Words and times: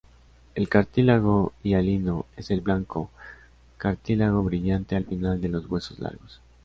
El 0.55 0.67
cartílago 0.67 1.53
hialino 1.61 2.25
es 2.35 2.49
el 2.49 2.61
blanco, 2.61 3.11
cartílago 3.77 4.41
brillante 4.41 4.95
al 4.95 5.05
final 5.05 5.39
de 5.39 5.49
los 5.49 5.67
huesos 5.69 5.99
largos. 5.99 6.41